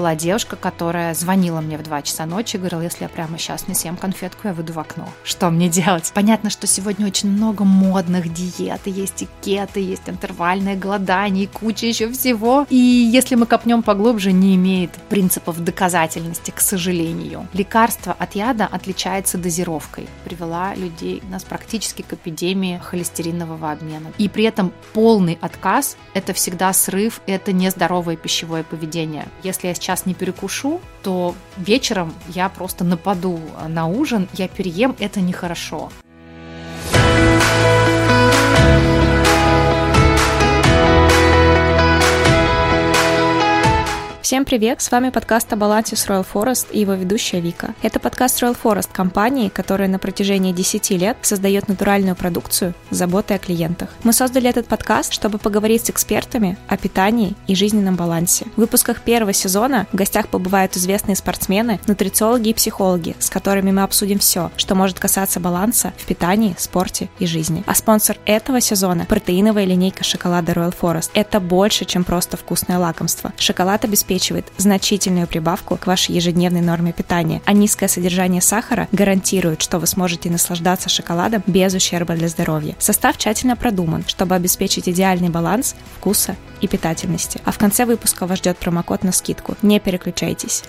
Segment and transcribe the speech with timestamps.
[0.00, 3.68] была девушка, которая звонила мне в 2 часа ночи и говорила, если я прямо сейчас
[3.68, 5.06] не съем конфетку, я выйду в окно.
[5.24, 6.10] Что мне делать?
[6.14, 11.84] Понятно, что сегодня очень много модных диет, и есть икеты, есть интервальное голодание, и куча
[11.84, 12.66] еще всего.
[12.70, 17.46] И если мы копнем поглубже, не имеет принципов доказательности, к сожалению.
[17.52, 20.08] Лекарство от яда отличается дозировкой.
[20.24, 24.12] Привела людей нас практически к эпидемии холестеринового обмена.
[24.16, 29.26] И при этом полный отказ– это всегда срыв, это нездоровое пищевое поведение.
[29.42, 35.20] Если я сейчас не перекушу, то вечером я просто нападу на ужин, я переем, это
[35.20, 35.90] нехорошо.
[44.30, 44.80] Всем привет!
[44.80, 47.74] С вами подкаст о балансе с Royal Forest и его ведущая Вика.
[47.82, 53.38] Это подкаст Royal Forest компании, которая на протяжении 10 лет создает натуральную продукцию с заботой
[53.38, 53.88] о клиентах.
[54.04, 58.46] Мы создали этот подкаст, чтобы поговорить с экспертами о питании и жизненном балансе.
[58.54, 63.82] В выпусках первого сезона в гостях побывают известные спортсмены, нутрициологи и психологи, с которыми мы
[63.82, 67.64] обсудим все, что может касаться баланса в питании, спорте и жизни.
[67.66, 71.10] А спонсор этого сезона– протеиновая линейка шоколада Royal Forest.
[71.14, 73.32] Это больше, чем просто вкусное лакомство.
[73.36, 79.62] Шоколад обеспечивает обеспечивает значительную прибавку к вашей ежедневной норме питания, а низкое содержание сахара гарантирует,
[79.62, 82.76] что вы сможете наслаждаться шоколадом без ущерба для здоровья.
[82.78, 87.40] Состав тщательно продуман, чтобы обеспечить идеальный баланс вкуса и питательности.
[87.44, 89.56] А в конце выпуска вас ждет промокод на скидку.
[89.62, 90.64] Не переключайтесь.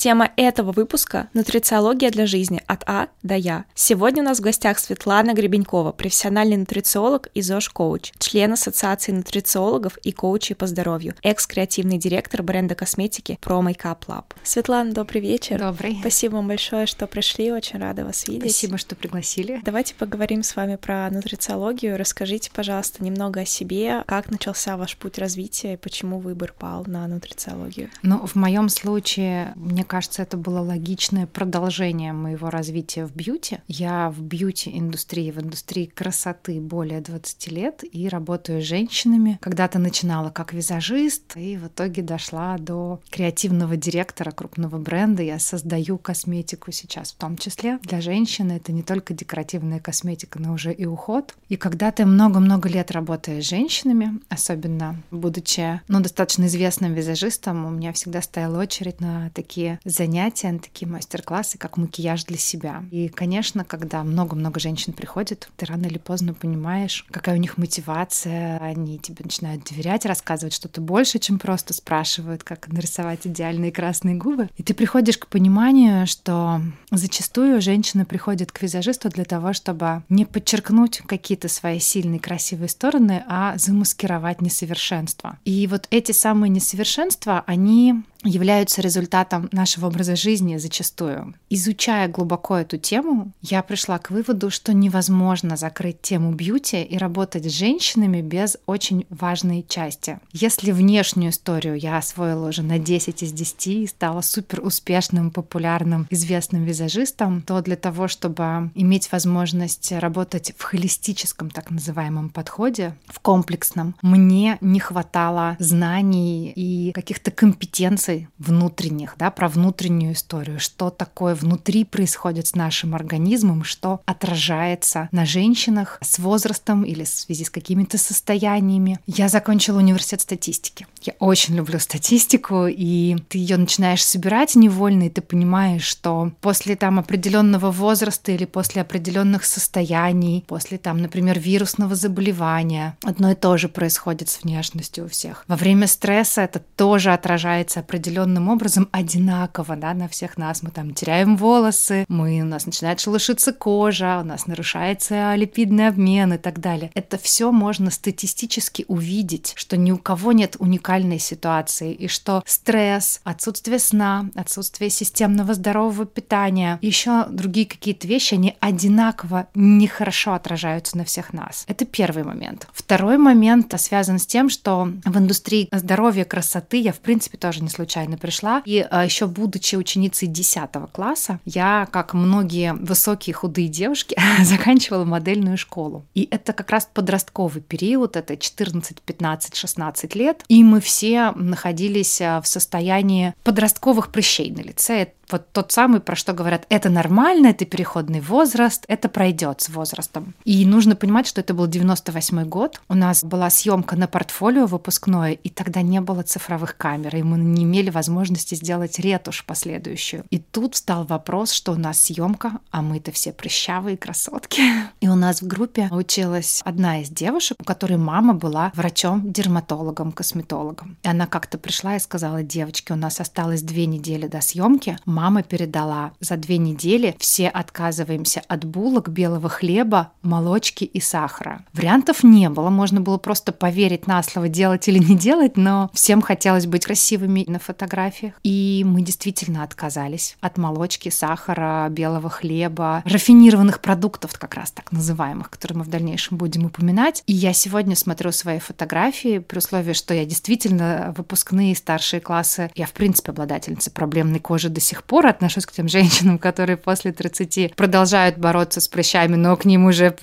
[0.00, 3.66] Тема этого выпуска– нутрициология для жизни от А до Я.
[3.74, 10.12] Сегодня у нас в гостях Светлана Гребенькова, профессиональный нутрициолог и ЗОЖ-коуч, член Ассоциации нутрициологов и
[10.12, 14.24] коучей по здоровью, экс-креативный директор бренда косметики Pro Makeup Lab.
[14.42, 15.58] Светлана, добрый вечер.
[15.58, 15.98] Добрый.
[16.00, 18.52] Спасибо вам большое, что пришли, очень рада вас видеть.
[18.52, 19.60] Спасибо, что пригласили.
[19.66, 21.98] Давайте поговорим с вами про нутрициологию.
[21.98, 27.06] Расскажите, пожалуйста, немного о себе, как начался ваш путь развития и почему выбор пал на
[27.06, 27.90] нутрициологию.
[28.00, 33.58] Ну, в моем случае, мне кажется, это было логичное продолжение моего развития в бьюти.
[33.66, 39.38] Я в бьюти-индустрии, в индустрии красоты более 20 лет и работаю с женщинами.
[39.42, 45.24] Когда-то начинала как визажист и в итоге дошла до креативного директора крупного бренда.
[45.24, 47.78] Я создаю косметику сейчас в том числе.
[47.82, 51.34] Для женщины это не только декоративная косметика, но уже и уход.
[51.48, 57.70] И когда ты много-много лет работаешь с женщинами, особенно будучи ну, достаточно известным визажистом, у
[57.70, 62.84] меня всегда стояла очередь на такие занятия, на такие мастер-классы, как макияж для себя.
[62.90, 68.58] И, конечно, когда много-много женщин приходит, ты рано или поздно понимаешь, какая у них мотивация,
[68.58, 74.48] они тебе начинают доверять, рассказывать что-то больше, чем просто спрашивают, как нарисовать идеальные красные губы.
[74.56, 76.60] И ты приходишь к пониманию, что
[76.90, 83.24] зачастую женщина приходит к визажисту для того, чтобы не подчеркнуть какие-то свои сильные, красивые стороны,
[83.26, 85.38] а замаскировать несовершенство.
[85.44, 91.34] И вот эти самые несовершенства, они являются результатом нашего образа жизни зачастую.
[91.48, 97.44] Изучая глубоко эту тему, я пришла к выводу, что невозможно закрыть тему бьюти и работать
[97.44, 100.20] с женщинами без очень важной части.
[100.32, 106.06] Если внешнюю историю я освоила уже на 10 из 10 и стала супер успешным, популярным,
[106.10, 113.20] известным визажистом, то для того, чтобы иметь возможность работать в холистическом так называемом подходе, в
[113.20, 120.90] комплексном, мне не хватало знаний и каких-то компетенций эмоций внутренних, да, про внутреннюю историю, что
[120.90, 127.44] такое внутри происходит с нашим организмом, что отражается на женщинах с возрастом или в связи
[127.44, 128.98] с какими-то состояниями.
[129.06, 130.86] Я закончила университет статистики.
[131.02, 136.76] Я очень люблю статистику, и ты ее начинаешь собирать невольно, и ты понимаешь, что после
[136.76, 143.56] там определенного возраста или после определенных состояний, после там, например, вирусного заболевания, одно и то
[143.56, 145.44] же происходит с внешностью у всех.
[145.46, 150.62] Во время стресса это тоже отражается определенно определенным образом одинаково да, на всех нас.
[150.62, 156.32] Мы там теряем волосы, мы, у нас начинает шелушиться кожа, у нас нарушается липидный обмен
[156.32, 156.90] и так далее.
[156.94, 163.20] Это все можно статистически увидеть, что ни у кого нет уникальной ситуации, и что стресс,
[163.24, 171.04] отсутствие сна, отсутствие системного здорового питания, еще другие какие-то вещи, они одинаково нехорошо отражаются на
[171.04, 171.64] всех нас.
[171.68, 172.66] Это первый момент.
[172.72, 177.68] Второй момент связан с тем, что в индустрии здоровья, красоты я, в принципе, тоже не
[177.68, 178.62] случайно случайно пришла.
[178.64, 185.58] И а, еще будучи ученицей 10 класса, я, как многие высокие худые девушки, заканчивала модельную
[185.58, 186.06] школу.
[186.14, 190.44] И это как раз подростковый период, это 14, 15, 16 лет.
[190.46, 196.16] И мы все находились а, в состоянии подростковых прыщей на лице Вот тот самый, про
[196.16, 200.34] что говорят, это нормально, это переходный возраст, это пройдет с возрастом.
[200.44, 202.80] И нужно понимать, что это был 98 год.
[202.88, 207.38] У нас была съемка на портфолио выпускное, и тогда не было цифровых камер, и мы
[207.38, 210.24] не имели возможности сделать ретушь последующую.
[210.30, 214.62] И тут стал вопрос, что у нас съемка, а мы-то все прыщавые красотки.
[215.00, 220.96] И у нас в группе училась одна из девушек, у которой мама была врачом-дерматологом, косметологом.
[221.02, 224.98] И она как-то пришла и сказала, девочки, у нас осталось две недели до съемки.
[225.20, 231.62] Мама передала за две недели все отказываемся от булок, белого хлеба, молочки и сахара.
[231.74, 236.22] Вариантов не было, можно было просто поверить на слово, делать или не делать, но всем
[236.22, 238.32] хотелось быть красивыми на фотографиях.
[238.44, 245.50] И мы действительно отказались от молочки, сахара, белого хлеба, рафинированных продуктов, как раз так называемых,
[245.50, 247.22] которые мы в дальнейшем будем упоминать.
[247.26, 252.86] И я сегодня смотрю свои фотографии, при условии, что я действительно выпускные старшие классы, я
[252.86, 257.74] в принципе обладательница проблемной кожи до сих пор, отношусь к тем женщинам, которые после 30
[257.74, 260.14] продолжают бороться с прыщами, но к ним уже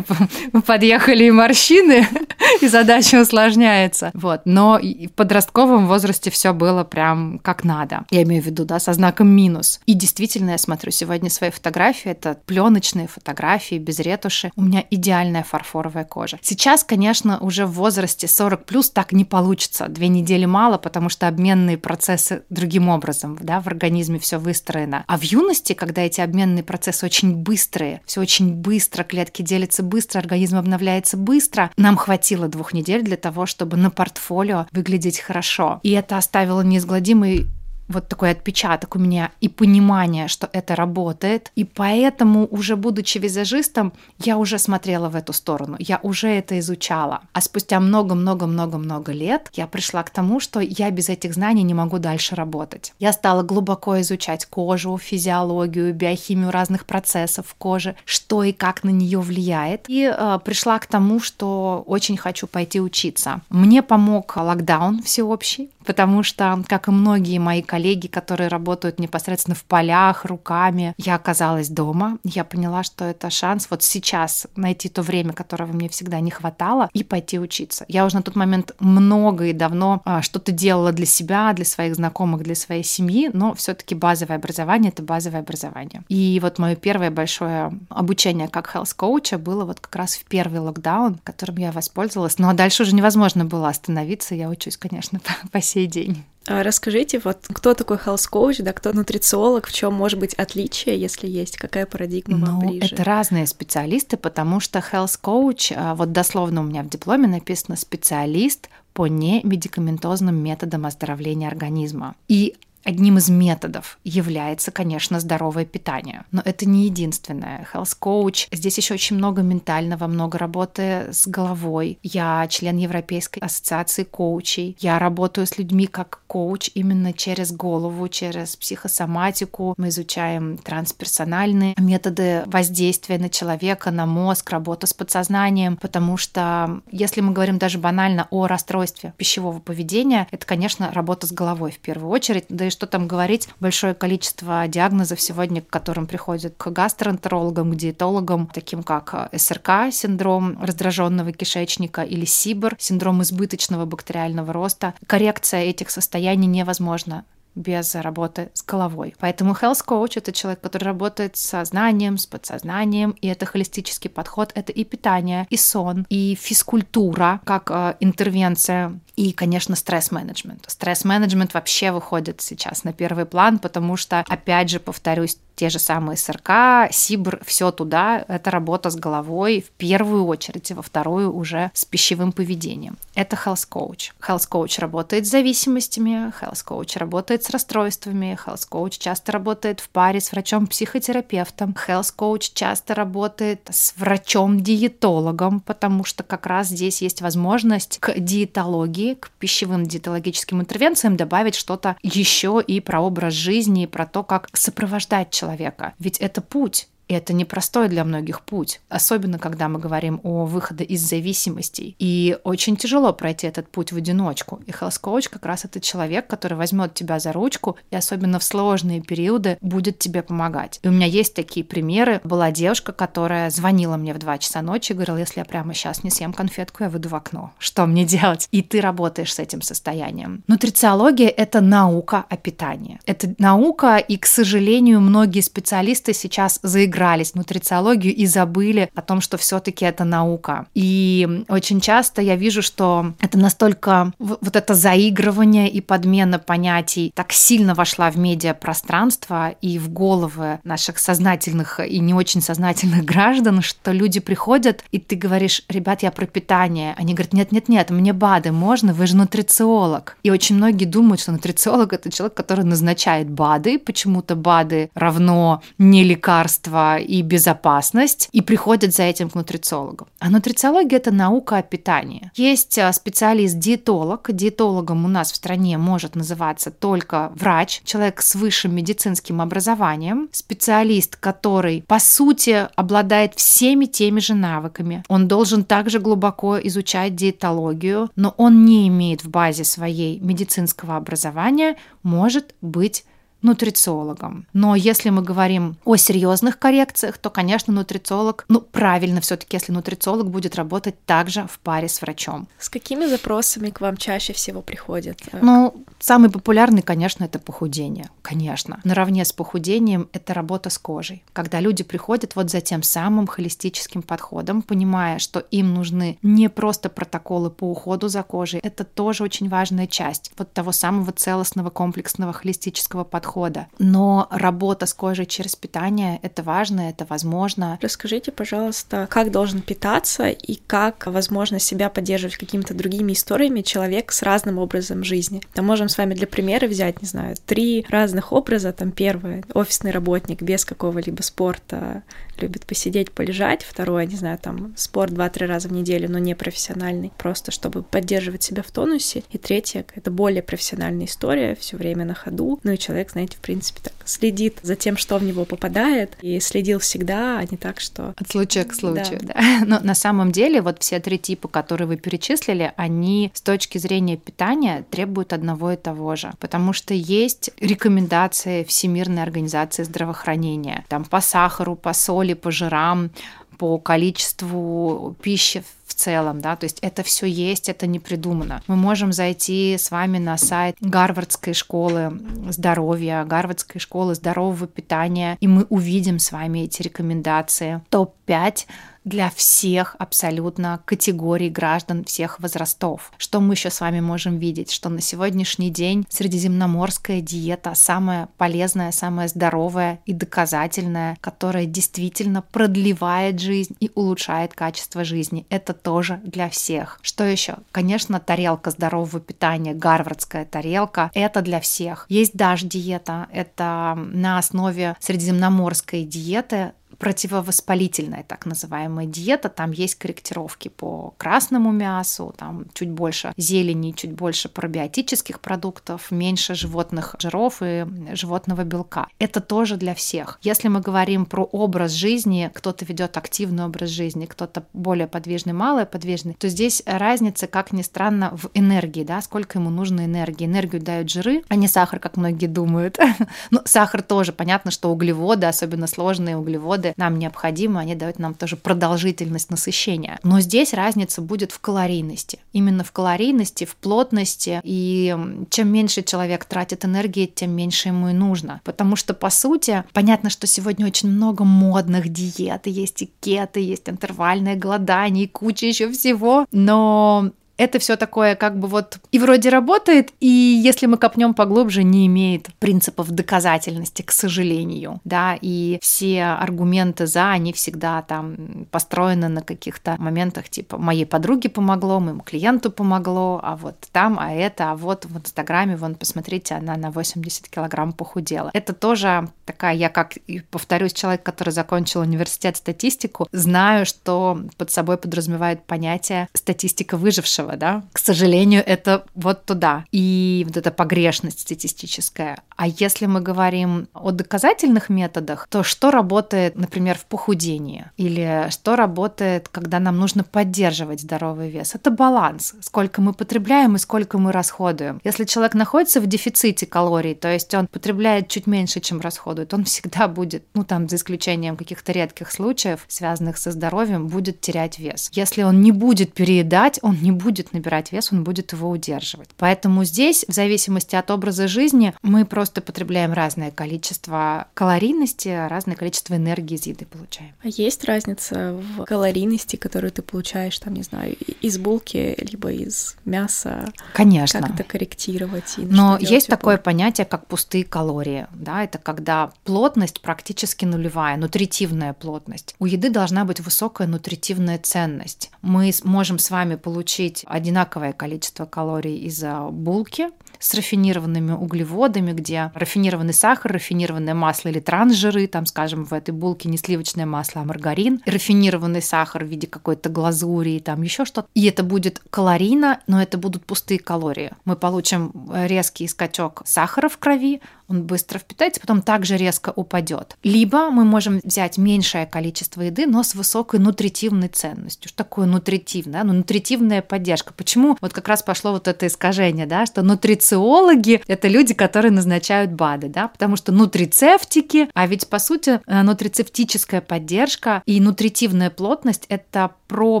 [0.66, 2.06] подъехали и морщины,
[2.60, 4.10] и задача усложняется.
[4.12, 4.42] Вот.
[4.44, 8.04] Но в подростковом возрасте все было прям как надо.
[8.10, 9.80] Я имею в виду, да, со знаком минус.
[9.86, 14.52] И действительно, я смотрю сегодня свои фотографии, это пленочные фотографии без ретуши.
[14.56, 16.38] У меня идеальная фарфоровая кожа.
[16.42, 19.88] Сейчас, конечно, уже в возрасте 40 плюс так не получится.
[19.88, 25.04] Две недели мало, потому что обменные процессы другим образом, да, в организме все выстроено.
[25.06, 30.18] А в юности, когда эти обменные процессы очень быстрые, все очень быстро, клетки делятся быстро,
[30.18, 35.78] организм обновляется быстро, нам хватило двух недель для того, чтобы на портфолио выглядеть хорошо.
[35.84, 37.46] И это оставило неизгладимый
[37.90, 41.50] вот такой отпечаток у меня и понимание, что это работает.
[41.56, 47.20] И поэтому, уже будучи визажистом, я уже смотрела в эту сторону, я уже это изучала.
[47.32, 51.98] А спустя много-много-много-много лет я пришла к тому, что я без этих знаний не могу
[51.98, 52.94] дальше работать.
[52.98, 58.90] Я стала глубоко изучать кожу, физиологию, биохимию разных процессов в коже, что и как на
[58.90, 59.84] нее влияет.
[59.88, 63.40] И э, пришла к тому, что очень хочу пойти учиться.
[63.50, 69.64] Мне помог локдаун всеобщий, потому что, как и многие мои коллеги, которые работают непосредственно в
[69.64, 75.32] полях, руками, я оказалась дома, я поняла, что это шанс вот сейчас найти то время,
[75.32, 77.84] которого мне всегда не хватало, и пойти учиться.
[77.88, 81.94] Я уже на тот момент много и давно а, что-то делала для себя, для своих
[81.94, 86.02] знакомых, для своей семьи, но все-таки базовое образование— это базовое образование.
[86.08, 90.60] И вот мое первое большое обучение как health коуча было вот как раз в первый
[90.60, 92.38] локдаун, которым я воспользовалась.
[92.38, 94.34] Ну а дальше уже невозможно было остановиться.
[94.34, 96.24] Я учусь, конечно, по, по сей день.
[96.50, 101.00] А расскажите, вот кто такой health coach, да, кто нутрициолог, в чем может быть отличие,
[101.00, 102.92] если есть, какая парадигма ну, вам ближе?
[102.92, 107.76] Это разные специалисты, потому что health coach, а, вот дословно у меня в дипломе написано
[107.76, 112.16] специалист по немедикаментозным методам оздоровления организма.
[112.26, 116.24] И Одним из методов является, конечно, здоровое питание.
[116.32, 117.66] Но это не единственное.
[117.72, 118.48] Health Coach.
[118.52, 121.98] Здесь еще очень много ментального, много работы с головой.
[122.02, 124.76] Я член Европейской ассоциации коучей.
[124.80, 129.74] Я работаю с людьми как коуч именно через голову, через психосоматику.
[129.76, 135.76] Мы изучаем трансперсональные методы воздействия на человека, на мозг, работу с подсознанием.
[135.76, 141.32] Потому что если мы говорим даже банально о расстройстве пищевого поведения, это, конечно, работа с
[141.32, 142.46] головой в первую очередь.
[142.48, 148.48] Да что там говорить, большое количество диагнозов сегодня, к которым приходят к гастроэнтерологам, к диетологам,
[148.52, 154.94] таким как СРК, синдром раздраженного кишечника, или СИБР, синдром избыточного бактериального роста.
[155.06, 159.14] Коррекция этих состояний невозможна без работы с головой.
[159.18, 164.52] Поэтому health coach— это человек, который работает с сознанием, с подсознанием, и это холистический подход,
[164.54, 170.64] это и питание, и сон, и физкультура как э, интервенция, и, конечно, стресс-менеджмент.
[170.66, 176.16] Стресс-менеджмент вообще выходит сейчас на первый план, потому что, опять же, повторюсь, те же самые
[176.16, 181.70] СРК, СИБР, все туда, это работа с головой в первую очередь, и во вторую уже
[181.74, 182.96] с пищевым поведением.
[183.14, 184.12] Это health coach.
[184.26, 189.88] Health coach работает с зависимостями, health coach работает с расстройствами, health coach часто работает в
[189.88, 197.22] паре с врачом-психотерапевтом, health coach часто работает с врачом-диетологом, потому что как раз здесь есть
[197.22, 203.86] возможность к диетологии, к пищевым диетологическим интервенциям добавить что-то еще и про образ жизни, и
[203.86, 205.94] про то, как сопровождать человека.
[205.98, 210.84] Ведь это путь, И это непростой для многих путь, особенно когда мы говорим о выходе
[210.84, 211.96] из зависимостей.
[211.98, 214.60] И очень тяжело пройти этот путь в одиночку.
[214.64, 219.00] И хелс-коуч как раз это человек, который возьмет тебя за ручку и особенно в сложные
[219.00, 220.78] периоды будет тебе помогать.
[220.84, 222.20] И у меня есть такие примеры.
[222.22, 226.04] Была девушка, которая звонила мне в 2 часа ночи и говорила, если я прямо сейчас
[226.04, 227.52] не съем конфетку, я выйду в окно.
[227.58, 228.46] Что мне делать?
[228.52, 230.44] И ты работаешь с этим состоянием.
[230.46, 233.00] Нутрициология— это наука о питании.
[233.04, 236.60] Это наука, и, к сожалению, многие специалисты сейчас
[237.00, 240.66] заигрались в нутрициологию и забыли о том, что все таки это наука.
[240.74, 247.32] И очень часто я вижу, что это настолько вот это заигрывание и подмена понятий так
[247.32, 253.92] сильно вошла в медиапространство и в головы наших сознательных и не очень сознательных граждан, что
[253.92, 256.94] люди приходят, и ты говоришь, ребят, я про питание.
[256.98, 260.16] Они говорят, нет-нет-нет, мне БАДы можно, вы же нутрициолог.
[260.22, 266.04] И очень многие думают, что нутрициолог— это человек, который назначает БАДы, почему-то БАДы равно не
[266.04, 270.08] лекарство и безопасность, и приходят за этим к нутрициологу.
[270.18, 272.30] А нутрициология— это наука о питании.
[272.34, 274.30] Есть а, специалист-диетолог.
[274.32, 281.16] Диетологом у нас в стране может называться только врач, человек с высшим медицинским образованием, специалист,
[281.16, 285.04] который, по сути, обладает всеми теми же навыками.
[285.08, 291.76] Он должен также глубоко изучать диетологию, но он не имеет в базе своей медицинского образования,
[292.02, 293.04] может быть
[293.42, 294.46] нутрициологом.
[294.52, 300.28] Но если мы говорим о серьезных коррекциях, то, конечно, нутрициолог, ну, правильно все-таки, если нутрициолог
[300.30, 302.48] будет работать также в паре с врачом.
[302.58, 305.20] С какими запросами к вам чаще всего приходят?
[305.40, 308.10] Ну, самый популярный, конечно, это похудение.
[308.22, 308.80] Конечно.
[308.84, 311.24] Наравне с похудением это работа с кожей.
[311.32, 316.88] Когда люди приходят вот за тем самым холистическим подходом, понимая, что им нужны не просто
[316.88, 322.32] протоколы по уходу за кожей, это тоже очень важная часть вот того самого целостного комплексного
[322.32, 323.66] холистического подхода, подхода.
[323.78, 327.78] Но работа с кожей через питание— это важно, это возможно.
[327.80, 334.22] Расскажите, пожалуйста, как должен питаться и как возможно себя поддерживать какими-то другими историями человек с
[334.22, 335.40] разным образом жизни.
[335.54, 338.72] Там можем с вами для примера взять, не знаю, три разных образа.
[338.72, 342.02] Там первый— офисный работник без какого-либо спорта,
[342.40, 343.62] любит посидеть, полежать.
[343.62, 348.42] Второе, не знаю, там спорт два-три раза в неделю, но не профессиональный, просто чтобы поддерживать
[348.42, 349.22] себя в тонусе.
[349.30, 352.60] И третье, это более профессиональная история, все время на ходу.
[352.62, 356.40] Ну и человек, знаете, в принципе, так следит за тем, что в него попадает, и
[356.40, 358.14] следил всегда, а не так, что...
[358.16, 359.34] От случая к случаю, да.
[359.34, 359.64] да.
[359.66, 364.16] Но на самом деле вот все три типа, которые вы перечислили, они с точки зрения
[364.16, 371.20] питания требуют одного и того же, потому что есть рекомендации Всемирной организации здравоохранения, там по
[371.20, 373.10] сахару, по соли, по жирам,
[373.58, 378.62] по количеству пищи в целом, да, то есть это все есть, это не придумано.
[378.68, 382.18] Мы можем зайти с вами на сайт Гарвардской школы
[382.48, 387.82] здоровья, Гарвардской школы здорового питания, и мы увидим с вами эти рекомендации.
[387.90, 388.66] Топ-5
[389.04, 393.12] для всех абсолютно категорий граждан всех возрастов.
[393.16, 394.70] Что мы еще с вами можем видеть?
[394.70, 403.40] Что на сегодняшний день средиземноморская диета самая полезная, самая здоровая и доказательная, которая действительно продлевает
[403.40, 405.46] жизнь и улучшает качество жизни.
[405.48, 406.98] Это тоже для всех.
[407.02, 407.56] Что еще?
[407.72, 412.06] Конечно, тарелка здорового питания, гарвардская тарелка, это для всех.
[412.08, 419.48] Есть даже диета, это на основе средиземноморской диеты, противовоспалительная так называемая диета.
[419.48, 426.54] Там есть корректировки по красному мясу, там чуть больше зелени, чуть больше пробиотических продуктов, меньше
[426.54, 429.08] животных жиров и животного белка.
[429.18, 430.38] Это тоже для всех.
[430.42, 435.86] Если мы говорим про образ жизни, кто-то ведет активный образ жизни, кто-то более подвижный, малый
[435.86, 440.44] подвижный, то здесь разница, как ни странно, в энергии, да, сколько ему нужно энергии.
[440.44, 442.98] Энергию дают жиры, а не сахар, как многие думают.
[443.50, 448.56] Но сахар тоже, понятно, что углеводы, особенно сложные углеводы, нам необходимы, они дают нам тоже
[448.56, 450.18] продолжительность насыщения.
[450.22, 452.40] Но здесь разница будет в калорийности.
[452.52, 454.60] Именно в калорийности, в плотности.
[454.64, 455.16] И
[455.50, 458.60] чем меньше человек тратит энергии, тем меньше ему и нужно.
[458.64, 463.88] Потому что, по сути, понятно, что сегодня очень много модных диет, есть и кеты, есть
[463.88, 466.46] интервальное голодание, и куча еще всего.
[466.52, 467.30] Но
[467.60, 472.06] это все такое как бы вот и вроде работает, и если мы копнем поглубже, не
[472.06, 479.42] имеет принципов доказательности, к сожалению, да, и все аргументы за, они всегда там построены на
[479.42, 484.74] каких-то моментах, типа, моей подруге помогло, моему клиенту помогло, а вот там, а это, а
[484.74, 488.50] вот в Инстаграме, вон, посмотрите, она на 80 килограмм похудела.
[488.54, 490.14] Это тоже такая, я как,
[490.50, 497.56] повторюсь, человек, который закончил университет статистику, знаю, что под собой подразумевает понятие статистика выжившего, этого,
[497.56, 497.82] да.
[497.92, 499.84] К сожалению, это вот туда.
[499.92, 502.38] И вот эта погрешность статистическая.
[502.56, 507.86] А если мы говорим о доказательных методах, то что работает, например, в похудении?
[507.96, 511.74] Или что работает, когда нам нужно поддерживать здоровый вес?
[511.74, 512.54] Это баланс.
[512.60, 515.00] Сколько мы потребляем и сколько мы расходуем.
[515.04, 519.64] Если человек находится в дефиците калорий, то есть он потребляет чуть меньше, чем расходует, он
[519.64, 525.10] всегда будет, ну там за исключением каких-то редких случаев, связанных со здоровьем, будет терять вес.
[525.12, 529.30] Если он не будет переедать, он не будет набирать вес, он будет его удерживать.
[529.36, 536.14] Поэтому здесь, в зависимости от образа жизни, мы просто потребляем разное количество калорийности, разное количество
[536.14, 537.32] энергии из еды получаем.
[537.42, 542.96] А есть разница в калорийности, которую ты получаешь, там, не знаю, из булки, либо из
[543.04, 543.72] мяса?
[543.92, 544.40] Конечно.
[544.40, 545.54] Как это корректировать?
[545.56, 548.26] Но есть такое понятие, как пустые калории.
[548.32, 548.64] Да?
[548.64, 552.54] Это когда плотность практически нулевая, нутритивная плотность.
[552.58, 555.30] У еды должна быть высокая нутритивная ценность.
[555.42, 563.12] Мы можем с вами получить одинаковое количество калорий из булки с рафинированными углеводами, где рафинированный
[563.12, 568.00] сахар, рафинированное масло или трансжиры, там, скажем, в этой булке не сливочное масло, а маргарин,
[568.06, 571.28] рафинированный сахар в виде какой-то глазури, там еще что-то.
[571.34, 574.32] И это будет калорийно, но это будут пустые калории.
[574.44, 580.16] Мы получим резкий скачок сахара в крови, он быстро впитается, потом также резко упадет.
[580.24, 584.88] Либо мы можем взять меньшее количество еды, но с высокой нутритивной ценностью.
[584.88, 586.02] Что такое нутритивная?
[586.02, 587.32] Ну, нутритивная поддержка.
[587.32, 589.82] Почему вот как раз пошло вот это искажение, да, что
[590.30, 595.82] нутрициологи— это люди, которые назначают БАДы, да, потому что нутрицептики, а ведь по сути э,
[595.82, 600.00] нутрицептическая поддержка и нутритивная плотность— это про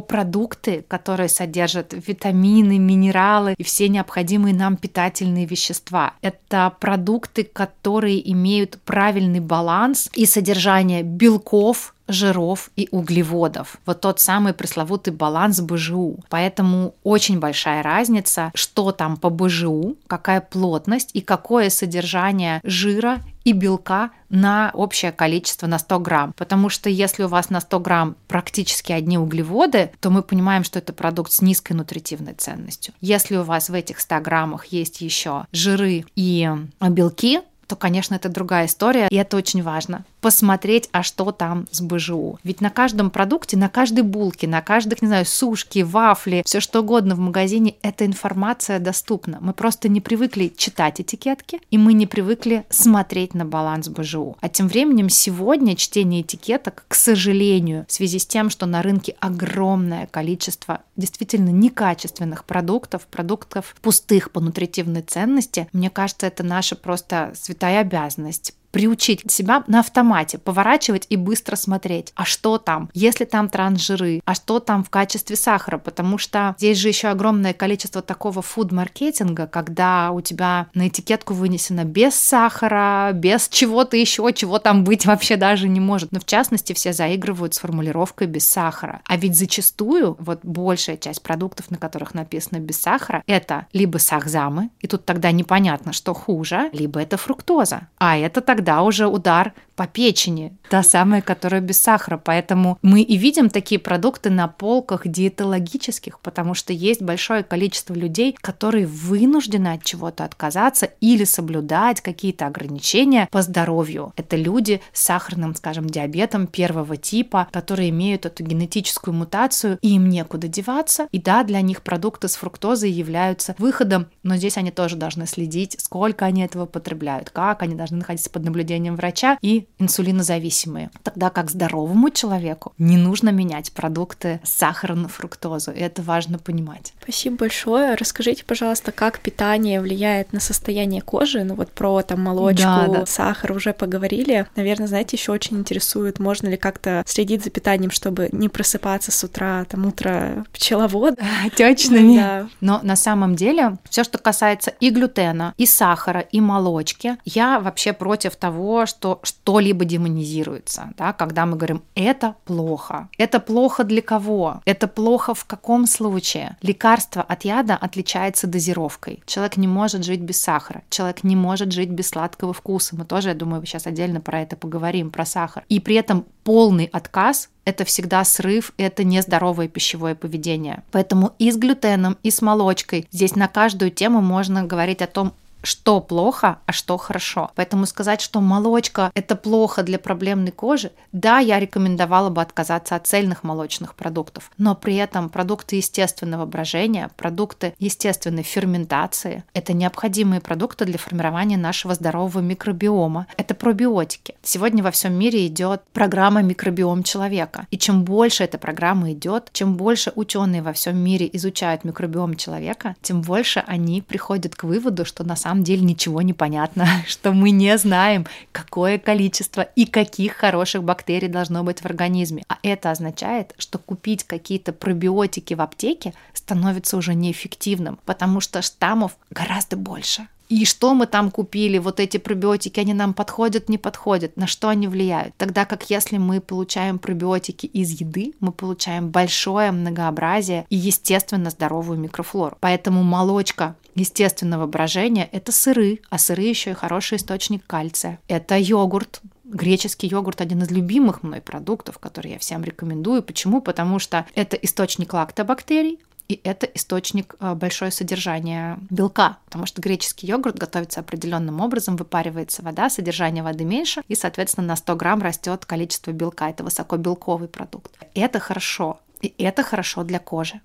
[0.00, 6.14] продукты, которые содержат витамины, минералы и все необходимые нам питательные вещества.
[6.22, 13.78] Это продукты, которые имеют правильный баланс и содержание белков, жиров и углеводов.
[13.86, 16.18] Вот тот самый пресловутый баланс БЖУ.
[16.28, 23.52] Поэтому очень большая разница, что там по БЖУ, какая плотность и какое содержание жира и
[23.52, 26.32] белка на общее количество на 100 грамм.
[26.36, 30.78] Потому что если у вас на 100 грамм практически одни углеводы, то мы понимаем, что
[30.78, 32.94] это продукт с низкой нутритивной ценностью.
[33.00, 36.50] Если у вас в этих 100 граммах есть еще жиры и
[36.80, 41.80] белки, то, конечно, это другая история, и это очень важно посмотреть, а что там с
[41.80, 42.38] БЖУ.
[42.44, 46.80] Ведь на каждом продукте, на каждой булке, на каждых, не знаю, сушки, вафли, все что
[46.80, 49.38] угодно в магазине, эта информация доступна.
[49.40, 54.36] Мы просто не привыкли читать этикетки, и мы не привыкли смотреть на баланс БЖУ.
[54.40, 59.16] А тем временем сегодня чтение этикеток, к сожалению, в связи с тем, что на рынке
[59.20, 67.32] огромное количество действительно некачественных продуктов, продуктов пустых по нутритивной ценности, мне кажется, это наша просто
[67.34, 73.48] святая обязанность приучить себя на автомате поворачивать и быстро смотреть, а что там, если там
[73.48, 78.42] трансжиры, а что там в качестве сахара, потому что здесь же еще огромное количество такого
[78.42, 85.06] фуд-маркетинга, когда у тебя на этикетку вынесено без сахара, без чего-то еще, чего там быть
[85.06, 86.12] вообще даже не может.
[86.12, 89.00] Но в частности все заигрывают с формулировкой без сахара.
[89.04, 94.70] А ведь зачастую вот большая часть продуктов, на которых написано без сахара, это либо сахзамы,
[94.80, 97.88] и тут тогда непонятно, что хуже, либо это фруктоза.
[97.98, 102.20] А это тогда тогда уже удар по печени, та самая, которая без сахара.
[102.22, 108.36] Поэтому мы и видим такие продукты на полках диетологических, потому что есть большое количество людей,
[108.42, 114.12] которые вынуждены от чего-то отказаться или соблюдать какие-то ограничения по здоровью.
[114.16, 120.10] Это люди с сахарным, скажем, диабетом первого типа, которые имеют эту генетическую мутацию, и им
[120.10, 121.08] некуда деваться.
[121.10, 125.76] И да, для них продукты с фруктозой являются выходом, но здесь они тоже должны следить,
[125.80, 130.90] сколько они этого потребляют, как они должны находиться под наблюдением врача и инсулинозависимые.
[131.02, 136.38] Тогда как здоровому человеку не нужно менять продукты с сахаром на фруктозу, и это важно
[136.38, 136.92] понимать.
[137.02, 137.94] Спасибо большое.
[137.94, 141.44] Расскажите, пожалуйста, как питание влияет на состояние кожи?
[141.44, 143.06] Ну вот про там молочку, да, да.
[143.06, 144.46] сахар уже поговорили.
[144.56, 149.24] Наверное, знаете, еще очень интересует, можно ли как-то следить за питанием, чтобы не просыпаться с
[149.24, 151.18] утра, там утро пчеловод.
[151.56, 152.16] Точно.
[152.16, 152.48] Да.
[152.60, 157.92] Но на самом деле все, что касается и глютена, и сахара, и молочки, я вообще
[157.92, 163.08] против того, что что-либо демонизируется, да, когда мы говорим «это плохо».
[163.18, 164.62] Это плохо для кого?
[164.64, 166.56] Это плохо в каком случае?
[166.62, 169.22] Лекарство от яда отличается дозировкой.
[169.26, 172.96] Человек не может жить без сахара, человек не может жить без сладкого вкуса.
[172.96, 175.64] Мы тоже, я думаю, сейчас отдельно про это поговорим, про сахар.
[175.68, 180.82] И при этом полный отказ это всегда срыв, это нездоровое пищевое поведение.
[180.90, 185.32] Поэтому и с глютеном, и с молочкой здесь на каждую тему можно говорить о том,
[185.62, 187.50] что плохо, а что хорошо.
[187.54, 193.06] Поэтому сказать, что молочка это плохо для проблемной кожи, да, я рекомендовала бы отказаться от
[193.06, 200.84] цельных молочных продуктов, но при этом продукты естественного брожения, продукты естественной ферментации– это необходимые продукты
[200.84, 203.26] для формирования нашего здорового микробиома.
[203.36, 204.34] Это пробиотики.
[204.42, 207.66] Сегодня во всем мире идет программа микробиом человека.
[207.70, 212.96] И чем больше эта программа идет, чем больше ученые во всем мире изучают микробиом человека,
[213.02, 217.50] тем больше они приходят к выводу, что на самом деле ничего не понятно, что мы
[217.50, 222.44] не знаем, какое количество и каких хороших бактерий должно быть в организме.
[222.48, 229.16] А это означает, что купить какие-то пробиотики в аптеке становится уже неэффективным, потому что штаммов
[229.30, 234.36] гораздо больше и что мы там купили, вот эти пробиотики, они нам подходят, не подходят,
[234.36, 235.32] на что они влияют.
[235.36, 242.00] Тогда как если мы получаем пробиотики из еды, мы получаем большое многообразие и естественно здоровую
[242.00, 242.58] микрофлору.
[242.60, 248.18] Поэтому молочка естественного брожения– это сыры, а сыры еще и хороший источник кальция.
[248.28, 253.20] Это йогурт, Греческий йогурт один из любимых мной продуктов, который я всем рекомендую.
[253.22, 253.60] Почему?
[253.60, 255.98] Потому что это источник лактобактерий,
[256.28, 262.62] и это источник э, большое содержание белка, потому что греческий йогурт готовится определенным образом, выпаривается
[262.62, 266.48] вода, содержание воды меньше, и, соответственно, на 100 грамм растет количество белка.
[266.48, 267.98] Это высокобелковый продукт.
[268.14, 269.00] Это хорошо.
[269.20, 270.60] И это хорошо для кожи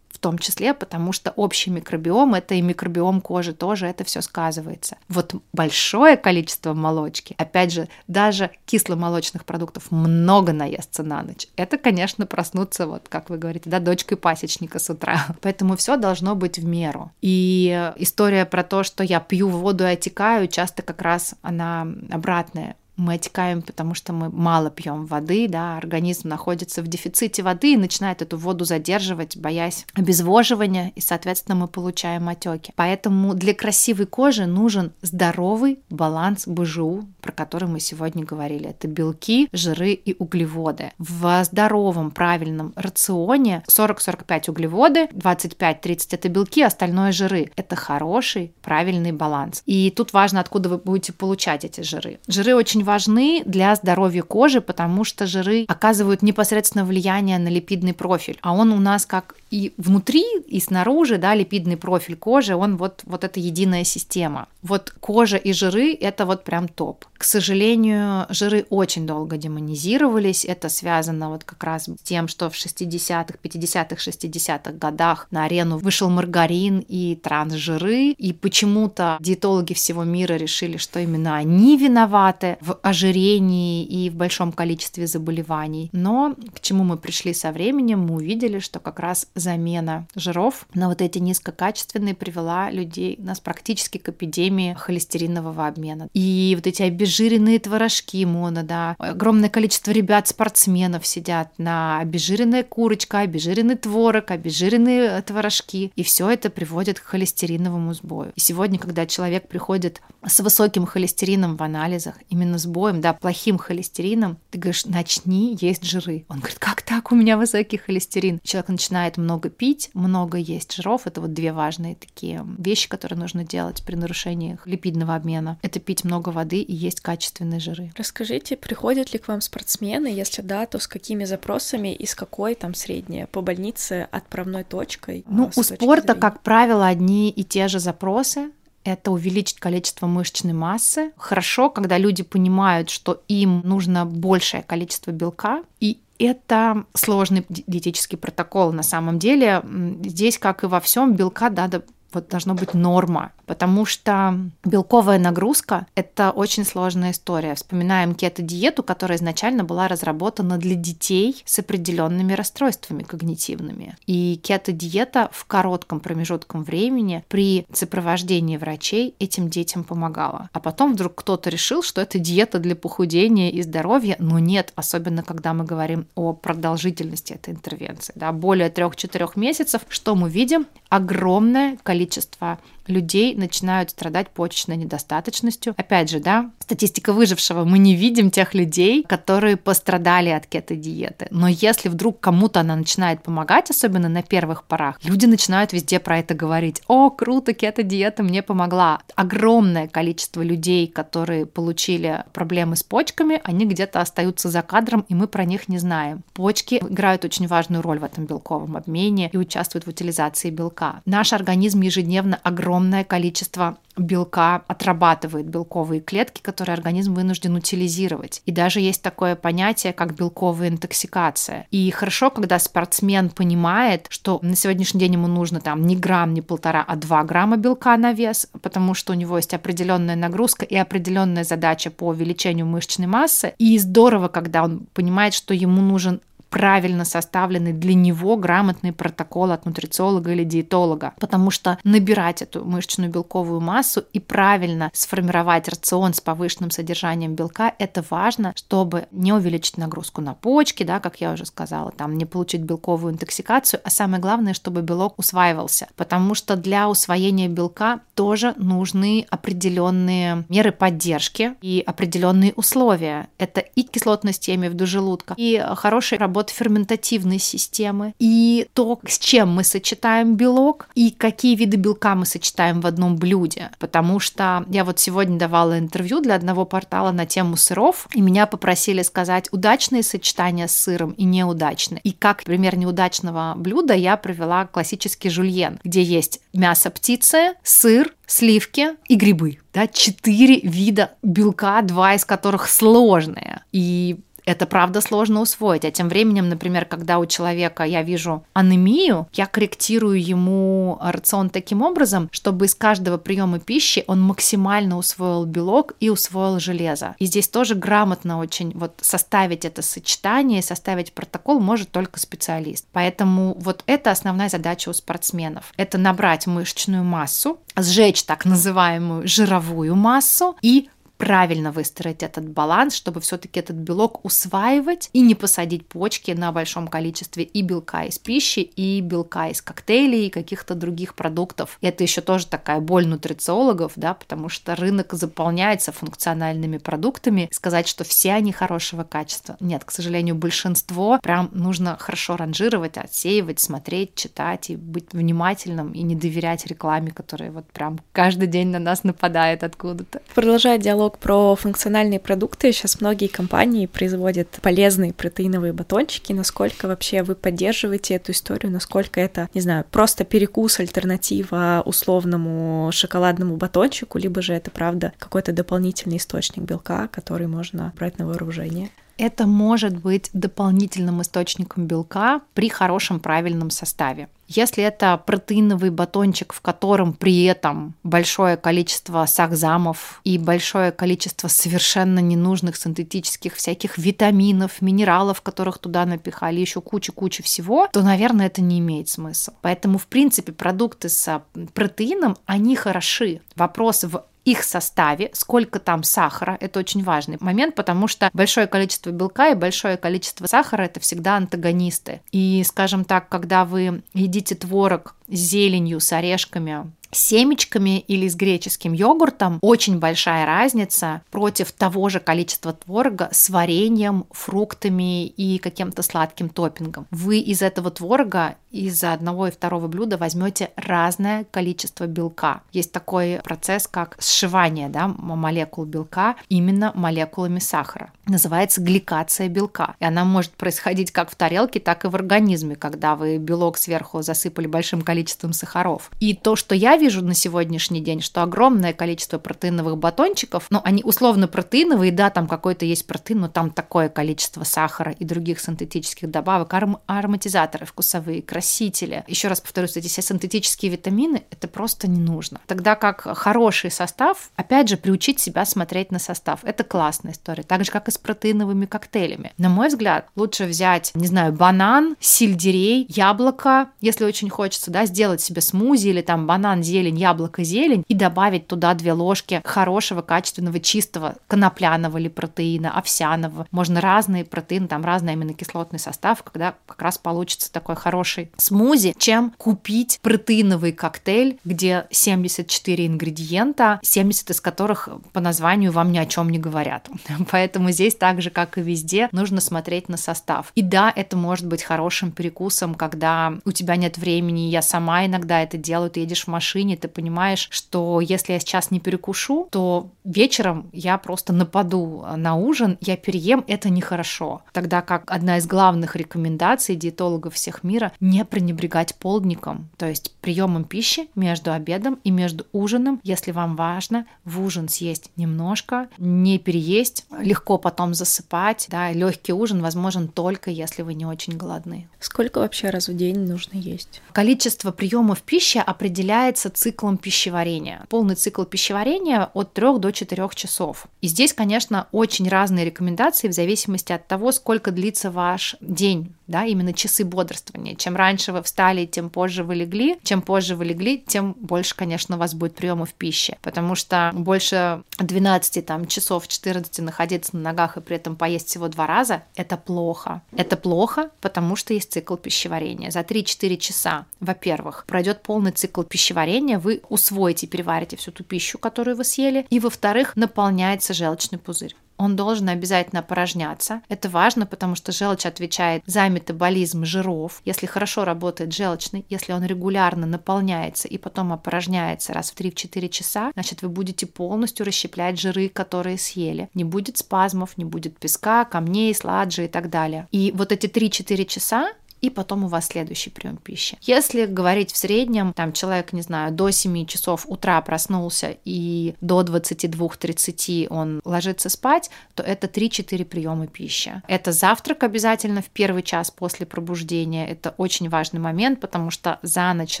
[0.16, 4.96] в том числе, потому что общий микробиом, это и микробиом кожи тоже, это все сказывается.
[5.10, 11.48] Вот большое количество молочки, опять же, даже кисломолочных продуктов много наестся на ночь.
[11.56, 15.26] Это, конечно, проснуться, вот как вы говорите, да, дочкой пасечника с утра.
[15.42, 17.12] Поэтому все должно быть в меру.
[17.20, 22.76] И история про то, что я пью воду и отекаю, часто как раз она обратная
[22.96, 27.76] мы отекаем, потому что мы мало пьем воды, да, организм находится в дефиците воды и
[27.76, 32.72] начинает эту воду задерживать, боясь обезвоживания, и, соответственно, мы получаем отеки.
[32.76, 38.70] Поэтому для красивой кожи нужен здоровый баланс БЖУ, про который мы сегодня говорили.
[38.70, 40.92] Это белки, жиры и углеводы.
[40.98, 47.50] В здоровом, правильном рационе 40-45 углеводы, 25-30 это белки, остальное жиры.
[47.56, 49.62] Это хороший, правильный баланс.
[49.66, 52.18] И тут важно, откуда вы будете получать эти жиры.
[52.26, 58.38] Жиры очень важны для здоровья кожи, потому что жиры оказывают непосредственно влияние на липидный профиль.
[58.40, 63.02] А он у нас как и внутри, и снаружи, да, липидный профиль кожи, он вот,
[63.04, 64.48] вот эта единая система.
[64.62, 67.04] Вот кожа и жиры– это вот прям топ.
[67.16, 70.44] К сожалению, жиры очень долго демонизировались.
[70.44, 75.78] Это связано вот как раз с тем, что в 60-х, 50-х, 60-х годах на арену
[75.78, 78.10] вышел маргарин и трансжиры.
[78.10, 84.52] И почему-то диетологи всего мира решили, что именно они виноваты в ожирении и в большом
[84.52, 85.90] количестве заболеваний.
[85.92, 90.88] Но к чему мы пришли со временем, мы увидели, что как раз замена жиров на
[90.88, 96.08] вот эти низкокачественные привела людей нас практически к эпидемии холестеринового обмена.
[96.14, 103.76] И вот эти обезжиренные творожки моно, да, огромное количество ребят-спортсменов сидят на обезжиренная курочка, обезжиренный
[103.76, 108.32] творог, обезжиренные творожки, и все это приводит к холестериновому сбою.
[108.34, 114.38] И сегодня, когда человек приходит с высоким холестерином в анализах, именно сбоем, да, плохим холестерином,
[114.50, 116.24] ты говоришь, начни есть жиры.
[116.28, 118.40] Он говорит, как так, у меня высокий холестерин.
[118.42, 121.06] Человек начинает много пить, много есть жиров.
[121.06, 125.58] Это вот две важные такие вещи, которые нужно делать при нарушении липидного обмена.
[125.62, 127.92] Это пить много воды и есть качественные жиры.
[127.96, 130.08] Расскажите, приходят ли к вам спортсмены?
[130.08, 135.24] Если да, то с какими запросами и с какой там средней по больнице отправной точкой?
[135.28, 136.20] Ну, у спорта, зрения?
[136.20, 138.50] как правило, одни и те же запросы
[138.92, 141.12] это увеличить количество мышечной массы.
[141.16, 148.72] Хорошо, когда люди понимают, что им нужно большее количество белка, и это сложный диетический протокол
[148.72, 149.62] на самом деле.
[150.04, 155.86] Здесь, как и во всем, белка надо вот должно быть норма, потому что белковая нагрузка–
[155.94, 157.54] это очень сложная история.
[157.54, 163.96] Вспоминаем кето-диету, которая изначально была разработана для детей с определенными расстройствами когнитивными.
[164.06, 170.48] И кето-диета в коротком промежутком времени при сопровождении врачей этим детям помогала.
[170.52, 175.22] А потом вдруг кто-то решил, что это диета для похудения и здоровья, но нет, особенно
[175.22, 178.12] когда мы говорим о продолжительности этой интервенции.
[178.16, 180.66] Да, более 3-4 месяцев, что мы видим?
[180.88, 185.74] Огромное количество количество людей начинают страдать почечной недостаточностью.
[185.76, 191.28] Опять же, да, статистика выжившего, мы не видим тех людей, которые пострадали от кето-диеты.
[191.30, 196.18] Но если вдруг кому-то она начинает помогать, особенно на первых порах, люди начинают везде про
[196.18, 196.82] это говорить.
[196.88, 199.00] О, круто, кето-диета мне помогла.
[199.14, 205.26] Огромное количество людей, которые получили проблемы с почками, они где-то остаются за кадром, и мы
[205.28, 206.22] про них не знаем.
[206.32, 211.02] Почки играют очень важную роль в этом белковом обмене и участвуют в утилизации белка.
[211.04, 212.40] Наш организм ежедневно ежедневно
[212.76, 218.42] огромное количество белка отрабатывает белковые клетки, которые организм вынужден утилизировать.
[218.44, 221.66] И даже есть такое понятие, как белковая интоксикация.
[221.70, 226.42] И хорошо, когда спортсмен понимает, что на сегодняшний день ему нужно там не грамм, не
[226.42, 230.76] полтора, а два грамма белка на вес, потому что у него есть определенная нагрузка и
[230.76, 233.54] определенная задача по увеличению мышечной массы.
[233.58, 236.20] И здорово, когда он понимает, что ему нужен
[236.56, 243.10] правильно составленный для него грамотный протокол от нутрициолога или диетолога, потому что набирать эту мышечную
[243.10, 249.76] белковую массу и правильно сформировать рацион с повышенным содержанием белка, это важно, чтобы не увеличить
[249.76, 254.22] нагрузку на почки, да, как я уже сказала, там не получить белковую интоксикацию, а самое
[254.22, 261.84] главное, чтобы белок усваивался, потому что для усвоения белка тоже нужны определенные меры поддержки и
[261.86, 263.28] определенные условия.
[263.36, 269.50] Это и кислотность в желудка, и хорошая работа работы ферментативной системы, и то, с чем
[269.50, 273.70] мы сочетаем белок, и какие виды белка мы сочетаем в одном блюде.
[273.78, 278.46] Потому что я вот сегодня давала интервью для одного портала на тему сыров, и меня
[278.46, 282.00] попросили сказать удачные сочетания с сыром и неудачные.
[282.04, 288.88] И как пример неудачного блюда я провела классический жульен, где есть мясо птицы, сыр, сливки
[289.08, 289.58] и грибы.
[289.72, 293.60] Да, четыре вида белка, два из которых сложные.
[293.72, 295.84] И это правда сложно усвоить.
[295.84, 301.82] А тем временем, например, когда у человека я вижу анемию, я корректирую ему рацион таким
[301.82, 307.16] образом, чтобы из каждого приема пищи он максимально усвоил белок и усвоил железо.
[307.18, 312.86] И здесь тоже грамотно очень вот составить это сочетание, составить протокол может только специалист.
[312.92, 315.72] Поэтому вот это основная задача у спортсменов.
[315.76, 323.20] Это набрать мышечную массу, сжечь так называемую жировую массу и правильно выстроить этот баланс, чтобы
[323.20, 328.60] все-таки этот белок усваивать и не посадить почки на большом количестве и белка из пищи,
[328.60, 331.78] и белка из коктейлей, и каких-то других продуктов.
[331.80, 337.48] И это еще тоже такая боль нутрициологов, да, потому что рынок заполняется функциональными продуктами.
[337.50, 339.56] Сказать, что все они хорошего качества.
[339.60, 346.02] Нет, к сожалению, большинство прям нужно хорошо ранжировать, отсеивать, смотреть, читать и быть внимательным и
[346.02, 350.20] не доверять рекламе, которая вот прям каждый день на нас нападает откуда-то.
[350.34, 352.72] Продолжая диалог диалог про функциональные продукты.
[352.72, 356.32] Сейчас многие компании производят полезные протеиновые батончики.
[356.32, 358.72] Насколько вообще вы поддерживаете эту историю?
[358.72, 365.52] Насколько это, не знаю, просто перекус, альтернатива условному шоколадному батончику, либо же это, правда, какой-то
[365.52, 368.90] дополнительный источник белка, который можно брать на вооружение?
[369.18, 374.28] Это может быть дополнительным источником белка при хорошем правильном составе.
[374.48, 382.20] Если это протеиновый батончик, в котором при этом большое количество сахзамов и большое количество совершенно
[382.20, 388.78] ненужных синтетических всяких витаминов, минералов, которых туда напихали, еще куча-куча всего, то, наверное, это не
[388.78, 389.54] имеет смысла.
[389.62, 391.42] Поэтому, в принципе, продукты с
[391.74, 393.40] протеином, они хороши.
[393.56, 399.10] Вопрос в их составе, сколько там сахара, это очень важный момент, потому что большое количество
[399.10, 402.22] белка и большое количество сахара это всегда антагонисты.
[402.30, 408.36] И, скажем так, когда вы едите творог с зеленью, с орешками, с семечками или с
[408.36, 416.02] греческим йогуртом очень большая разница против того же количества творога с вареньем, фруктами и каким-то
[416.02, 417.06] сладким топпингом.
[417.10, 422.62] Вы из этого творога из одного и второго блюда возьмете разное количество белка.
[422.72, 428.12] Есть такой процесс, как сшивание да, молекул белка именно молекулами сахара.
[428.26, 429.94] Называется гликация белка.
[430.00, 434.22] И она может происходить как в тарелке, так и в организме, когда вы белок сверху
[434.22, 436.10] засыпали большим количеством сахаров.
[436.20, 441.02] И то, что я вижу на сегодняшний день, что огромное количество протеиновых батончиков, ну, они
[441.04, 446.30] условно протеиновые, да, там какой-то есть протеин, но там такое количество сахара и других синтетических
[446.30, 449.24] добавок, аром- ароматизаторы вкусовые, красители.
[449.28, 452.60] Еще раз повторюсь, эти все синтетические витамины, это просто не нужно.
[452.66, 456.60] Тогда как хороший состав, опять же, приучить себя смотреть на состав.
[456.64, 457.62] Это классная история.
[457.62, 459.52] Так же, как и с протеиновыми коктейлями.
[459.56, 465.40] На мой взгляд, лучше взять, не знаю, банан, сельдерей, яблоко, если очень хочется, да, сделать
[465.40, 470.80] себе смузи или там банан, зелень, яблоко, зелень и добавить туда две ложки хорошего, качественного,
[470.80, 473.66] чистого конопляного или протеина, овсяного.
[473.70, 479.52] Можно разные протеины, там разный аминокислотный состав, когда как раз получится такой хороший смузи, чем
[479.58, 486.50] купить протеиновый коктейль, где 74 ингредиента, 70 из которых по названию вам ни о чем
[486.50, 487.08] не говорят.
[487.50, 490.72] Поэтому здесь так же, как и везде, нужно смотреть на состав.
[490.74, 495.62] И да, это может быть хорошим перекусом, когда у тебя нет времени, я сама иногда
[495.62, 500.10] это делаю, ты едешь в машине, ты понимаешь, что если я сейчас не перекушу, то
[500.24, 504.62] вечером я просто нападу на ужин, я переем, это нехорошо.
[504.72, 510.34] Тогда как одна из главных рекомендаций диетологов всех мира— не не пренебрегать полдником, то есть
[510.42, 516.58] приемом пищи между обедом и между ужином, если вам важно в ужин съесть немножко, не
[516.58, 522.08] переесть, легко потом засыпать, да, легкий ужин возможен только если вы не очень голодны.
[522.20, 524.20] Сколько вообще раз в день нужно есть?
[524.32, 528.04] Количество приемов пищи определяется циклом пищеварения.
[528.10, 531.06] Полный цикл пищеварения от 3 до 4 часов.
[531.22, 536.64] И здесь, конечно, очень разные рекомендации в зависимости от того, сколько длится ваш день, да,
[536.64, 537.94] именно часы бодрствования.
[537.94, 540.18] Чем раньше вы встали, тем позже вы легли.
[540.22, 545.02] Чем позже вы легли, тем больше, конечно, у вас будет приемов пищи, потому что больше
[545.18, 549.76] 12 там, часов, 14 находиться на ногах и при этом поесть всего два раза, это
[549.76, 550.42] плохо.
[550.56, 553.10] Это плохо, потому что есть цикл пищеварения.
[553.10, 559.16] За 3-4 часа, во-первых, пройдет полный цикл пищеварения, вы усвоите, переварите всю ту пищу, которую
[559.16, 564.02] вы съели, и, во-вторых, наполняется желчный пузырь он должен обязательно опорожняться.
[564.08, 567.60] Это важно, потому что желчь отвечает за метаболизм жиров.
[567.64, 573.50] Если хорошо работает желчный, если он регулярно наполняется и потом опорожняется раз в 3-4 часа,
[573.54, 576.68] значит вы будете полностью расщеплять жиры, которые съели.
[576.74, 580.28] Не будет спазмов, не будет песка, камней, сладжи и так далее.
[580.30, 581.92] И вот эти 3-4 часа
[582.26, 583.96] и потом у вас следующий прием пищи.
[584.02, 589.42] Если говорить в среднем, там человек, не знаю, до 7 часов утра проснулся и до
[589.42, 594.22] 22-30 он ложится спать, то это 3-4 приема пищи.
[594.26, 597.46] Это завтрак обязательно в первый час после пробуждения.
[597.46, 600.00] Это очень важный момент, потому что за ночь